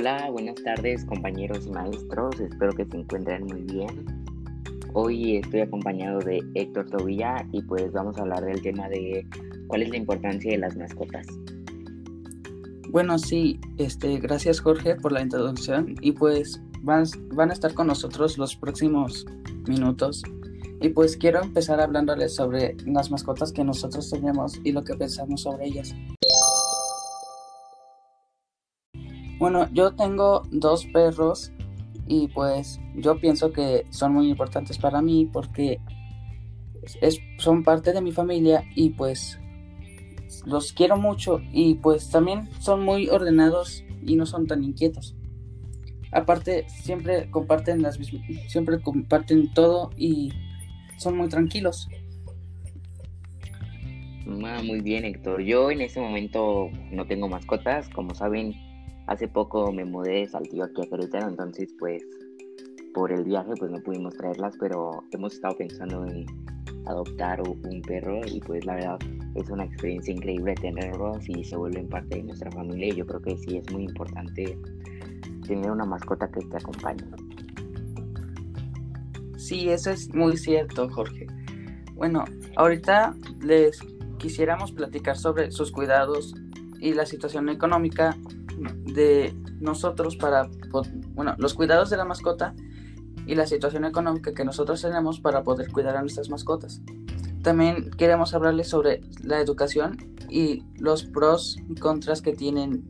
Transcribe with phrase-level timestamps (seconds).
[0.00, 4.06] Hola, buenas tardes compañeros y maestros, espero que se encuentren muy bien.
[4.92, 9.26] Hoy estoy acompañado de Héctor Tobilla y pues vamos a hablar del tema de
[9.66, 11.26] cuál es la importancia de las mascotas.
[12.90, 17.02] Bueno, sí, este, gracias Jorge por la introducción y pues van,
[17.34, 19.26] van a estar con nosotros los próximos
[19.66, 20.22] minutos.
[20.80, 25.40] Y pues quiero empezar hablándoles sobre las mascotas que nosotros tenemos y lo que pensamos
[25.40, 25.92] sobre ellas.
[29.38, 31.52] Bueno, yo tengo dos perros
[32.06, 35.78] y pues yo pienso que son muy importantes para mí porque
[37.00, 39.38] es, son parte de mi familia y pues
[40.44, 45.14] los quiero mucho y pues también son muy ordenados y no son tan inquietos.
[46.10, 47.98] Aparte siempre comparten las
[48.48, 50.32] siempre comparten todo y
[50.96, 51.88] son muy tranquilos.
[54.44, 55.42] Ah, muy bien, Héctor.
[55.42, 58.54] Yo en este momento no tengo mascotas, como saben,
[59.08, 62.02] Hace poco me mudé de aquí a Querétaro, entonces pues
[62.92, 66.26] por el viaje pues no pudimos traerlas, pero hemos estado pensando en
[66.86, 68.98] adoptar un perro y pues la verdad
[69.34, 73.22] es una experiencia increíble tenerlos y se vuelven parte de nuestra familia y yo creo
[73.22, 74.58] que sí es muy importante
[75.46, 77.04] tener una mascota que te acompañe.
[79.38, 81.26] Sí, eso es muy cierto, Jorge.
[81.94, 82.24] Bueno,
[82.56, 83.80] ahorita les
[84.18, 86.34] quisiéramos platicar sobre sus cuidados
[86.80, 88.14] y la situación económica
[88.84, 90.48] de nosotros para,
[91.14, 92.54] bueno, los cuidados de la mascota
[93.26, 96.80] y la situación económica que nosotros tenemos para poder cuidar a nuestras mascotas.
[97.42, 99.96] También queremos hablarles sobre la educación
[100.28, 102.88] y los pros y contras que tienen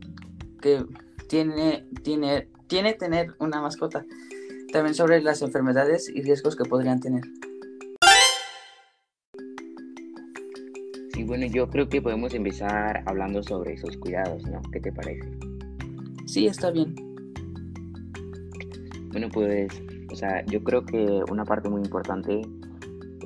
[0.61, 0.85] que
[1.27, 4.05] tiene tiene tiene tener una mascota.
[4.71, 7.23] También sobre las enfermedades y riesgos que podrían tener.
[11.13, 14.61] Sí, bueno, yo creo que podemos empezar hablando sobre esos cuidados, ¿no?
[14.71, 15.48] ¿Qué te parece?
[16.29, 16.93] Sí, está bien.
[19.11, 19.67] Bueno, pues,
[20.11, 22.41] o sea, yo creo que una parte muy importante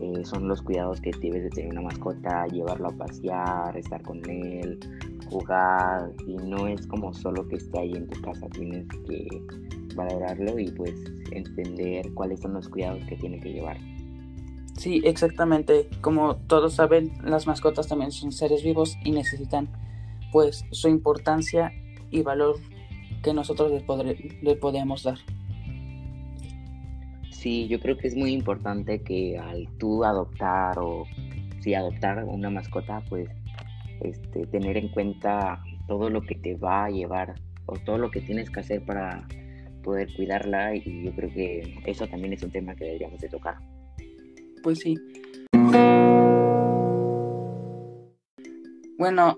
[0.01, 4.21] eh, son los cuidados que debes de tener una mascota, llevarlo a pasear, estar con
[4.29, 4.79] él,
[5.29, 9.27] jugar, y no es como solo que esté ahí en tu casa, tienes que
[9.95, 10.93] valorarlo y pues
[11.31, 13.77] entender cuáles son los cuidados que tiene que llevar.
[14.77, 15.89] Sí, exactamente.
[15.99, 19.67] Como todos saben, las mascotas también son seres vivos y necesitan
[20.31, 21.73] pues su importancia
[22.09, 22.55] y valor
[23.23, 25.17] que nosotros le, podemos dar.
[27.31, 31.05] Sí, yo creo que es muy importante que al tú adoptar o
[31.61, 33.29] si adoptar una mascota, pues
[34.01, 37.35] este, tener en cuenta todo lo que te va a llevar
[37.65, 39.25] o todo lo que tienes que hacer para
[39.83, 43.55] poder cuidarla y yo creo que eso también es un tema que deberíamos de tocar.
[44.61, 44.95] Pues sí.
[48.97, 49.37] Bueno,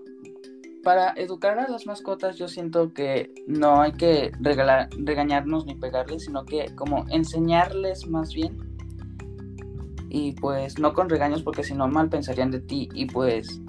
[0.85, 6.45] para educar a las mascotas yo siento que no hay que regañarnos ni pegarles, sino
[6.45, 8.55] que como enseñarles más bien.
[10.09, 13.59] Y pues no con regaños porque si no mal pensarían de ti y pues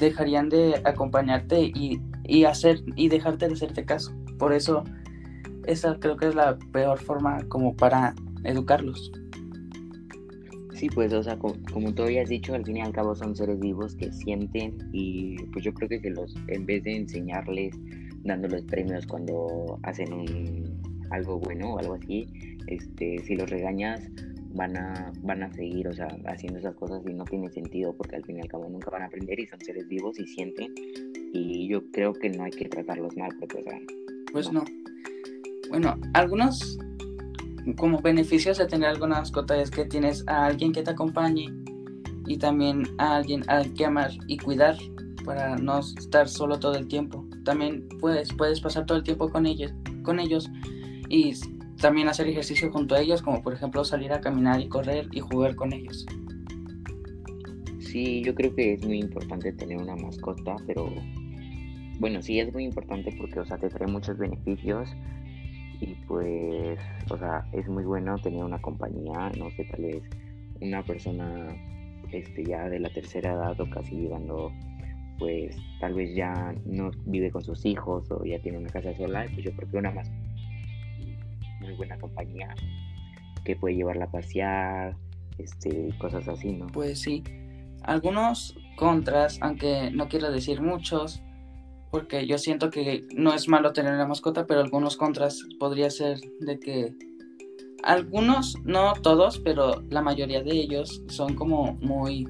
[0.00, 4.12] dejarían de acompañarte y, y, hacer y dejarte de hacerte caso.
[4.40, 4.82] Por eso
[5.66, 9.12] esa creo que es la peor forma como para educarlos.
[10.78, 13.58] Sí, pues, o sea, como, tú habías dicho, al fin y al cabo son seres
[13.58, 17.74] vivos que sienten y pues yo creo que se los, en vez de enseñarles
[18.22, 20.80] dándoles premios cuando hacen un,
[21.10, 22.28] algo bueno o algo así,
[22.68, 24.08] este, si los regañas
[24.54, 28.14] van a, van a seguir, o sea, haciendo esas cosas y no tiene sentido porque
[28.14, 30.72] al fin y al cabo nunca van a aprender y son seres vivos y sienten
[31.32, 33.80] y yo creo que no hay que tratarlos mal porque, o sea...
[34.30, 34.62] Pues no.
[35.70, 36.78] Bueno, algunos
[37.76, 41.46] como beneficios de tener alguna mascota es que tienes a alguien que te acompañe
[42.26, 44.76] y también a alguien al que amar y cuidar
[45.24, 47.26] para no estar solo todo el tiempo.
[47.44, 49.72] También puedes, puedes pasar todo el tiempo con ellos,
[50.02, 50.50] con ellos
[51.08, 51.34] y
[51.80, 55.20] también hacer ejercicio junto a ellos, como por ejemplo salir a caminar y correr y
[55.20, 56.06] jugar con ellos.
[57.80, 60.92] Sí, yo creo que es muy importante tener una mascota, pero
[61.98, 64.90] bueno, sí es muy importante porque, o sea, te trae muchos beneficios
[65.80, 66.78] y pues,
[67.10, 70.02] o sea, es muy bueno tener una compañía, no sé, tal vez
[70.60, 71.48] una persona
[72.12, 74.52] este, ya de la tercera edad o casi llegando,
[75.18, 79.26] pues tal vez ya no vive con sus hijos o ya tiene una casa sola,
[79.32, 80.10] pues yo creo que una más
[81.60, 82.54] muy buena compañía
[83.44, 84.96] que puede llevarla a pasear,
[85.38, 86.66] este, cosas así, ¿no?
[86.66, 87.22] Pues sí,
[87.82, 91.22] algunos contras, aunque no quiero decir muchos,
[91.90, 96.20] porque yo siento que no es malo tener una mascota, pero algunos contras podría ser
[96.40, 96.94] de que
[97.82, 102.28] algunos, no todos, pero la mayoría de ellos son como muy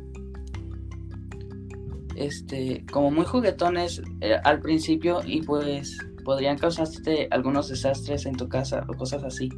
[2.16, 8.49] este como muy juguetones eh, al principio y pues podrían causarte algunos desastres en tu
[8.49, 9.49] casa o cosas así.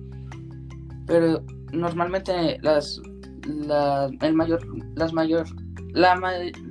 [1.07, 1.43] Pero
[1.73, 3.01] normalmente las
[3.45, 4.61] la, el mayor
[4.95, 5.47] las mayor
[5.93, 6.15] la,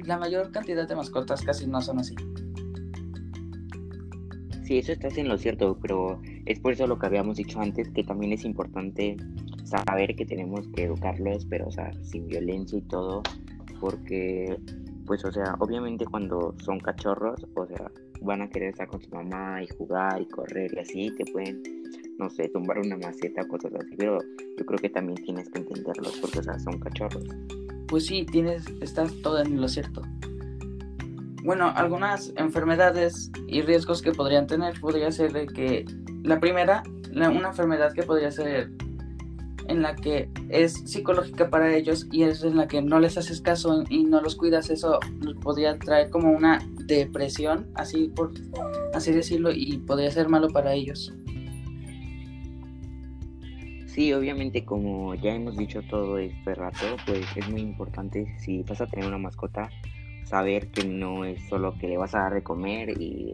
[0.06, 2.16] la mayor cantidad de mascotas casi no son así.
[4.70, 7.90] Sí, eso estás en lo cierto, pero es por eso lo que habíamos dicho antes,
[7.90, 9.18] que también es importante
[9.64, 13.24] saber que tenemos que educarlos, pero o sea, sin violencia y todo,
[13.80, 14.60] porque
[15.08, 19.10] pues o sea, obviamente cuando son cachorros, o sea, van a querer estar con su
[19.10, 21.64] mamá y jugar y correr y así, te pueden,
[22.20, 24.20] no sé, tumbar una maceta, cosas así, pero
[24.56, 27.26] yo creo que también tienes que entenderlos porque o sea, son cachorros.
[27.88, 30.04] Pues sí, tienes, estás todo en lo cierto.
[31.44, 35.86] Bueno, algunas enfermedades y riesgos que podrían tener podría ser de que
[36.24, 36.84] la primera,
[37.14, 38.72] una enfermedad que podría ser
[39.70, 43.40] en la que es psicológica para ellos y es en la que no les haces
[43.40, 45.00] caso y no los cuidas, eso
[45.42, 48.32] podría traer como una depresión, así por
[48.94, 51.14] así decirlo, y podría ser malo para ellos.
[53.86, 58.82] Sí, obviamente como ya hemos dicho todo este rato, pues es muy importante si vas
[58.82, 59.70] a tener una mascota,
[60.30, 63.34] saber que no es solo que le vas a dar de comer y,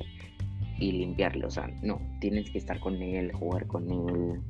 [0.80, 4.42] y limpiarle, o sea, no, tienes que estar con él, jugar con él,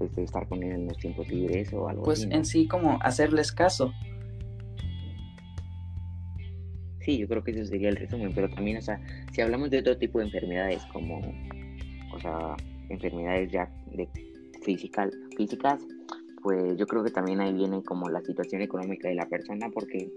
[0.00, 2.28] este, estar con él en los tiempos libres o algo pues así.
[2.28, 3.92] Pues en sí como hacerles caso.
[7.00, 9.00] Sí, yo creo que eso sería el resumen, pero también, o sea,
[9.32, 11.20] si hablamos de otro tipo de enfermedades como,
[12.14, 12.56] o sea,
[12.88, 14.08] enfermedades ya de
[14.62, 15.82] física, físicas,
[16.42, 20.10] pues yo creo que también ahí viene como la situación económica de la persona porque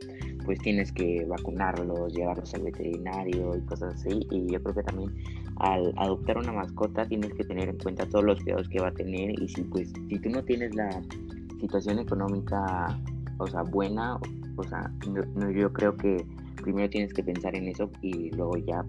[0.45, 4.25] pues tienes que vacunarlos, llevarlos al veterinario y cosas así.
[4.31, 5.13] Y yo creo que también
[5.57, 8.93] al adoptar una mascota tienes que tener en cuenta todos los cuidados que va a
[8.93, 9.39] tener.
[9.41, 11.01] Y si pues si tú no tienes la
[11.59, 12.99] situación económica
[13.37, 14.19] o sea buena
[14.57, 14.91] o sea
[15.35, 16.25] no, yo creo que
[16.61, 18.85] primero tienes que pensar en eso y luego ya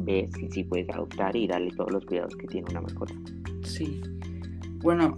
[0.00, 3.14] ves si, si puedes adoptar y darle todos los cuidados que tiene una mascota.
[3.64, 4.00] Sí.
[4.82, 5.16] Bueno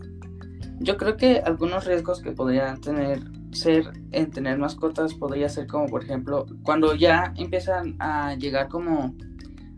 [0.81, 3.21] yo creo que algunos riesgos que podrían tener
[3.53, 9.15] ser en tener mascotas podría ser como por ejemplo cuando ya empiezan a llegar como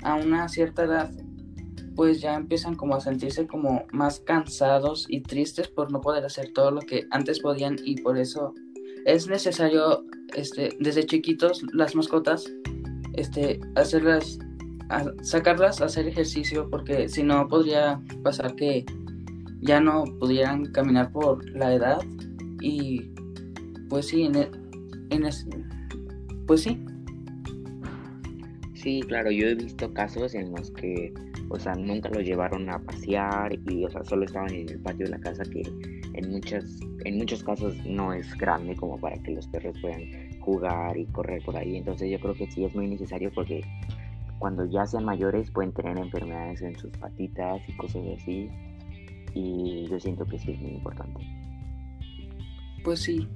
[0.02, 1.10] a una cierta edad
[1.94, 6.52] pues ya empiezan como a sentirse como más cansados y tristes por no poder hacer
[6.52, 8.54] todo lo que antes podían y por eso
[9.04, 10.04] es necesario
[10.34, 12.44] este desde chiquitos las mascotas
[13.14, 14.38] este hacerlas
[15.22, 18.84] sacarlas a hacer ejercicio porque si no podría pasar que
[19.60, 22.00] ya no pudieran caminar por la edad
[22.60, 23.12] y
[23.93, 24.50] pues sí, en, e,
[25.11, 25.29] en
[26.47, 26.83] pues sí.
[28.73, 31.12] Sí, claro, yo he visto casos en los que,
[31.50, 35.05] o sea, nunca los llevaron a pasear y, o sea, solo estaban en el patio
[35.05, 35.61] de la casa que
[36.15, 40.97] en muchas, en muchos casos no es grande como para que los perros puedan jugar
[40.97, 41.77] y correr por ahí.
[41.77, 43.61] Entonces yo creo que sí es muy necesario porque
[44.39, 48.49] cuando ya sean mayores pueden tener enfermedades en sus patitas y cosas así
[49.35, 51.21] y yo siento que sí es muy importante.
[52.83, 53.29] Pues sí.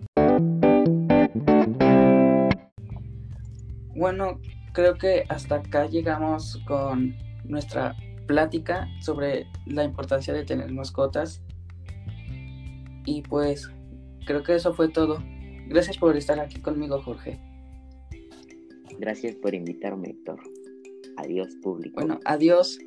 [3.97, 4.41] Bueno,
[4.73, 11.43] creo que hasta acá llegamos con nuestra plática sobre la importancia de tener mascotas.
[13.07, 13.71] Y pues
[14.27, 15.23] creo que eso fue todo.
[15.69, 17.41] Gracias por estar aquí conmigo, Jorge.
[18.99, 20.41] Gracias por invitarme, Héctor.
[21.17, 21.95] Adiós, público.
[22.01, 22.79] Bueno, adiós.